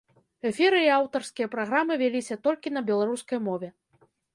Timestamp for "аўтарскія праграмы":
0.95-2.01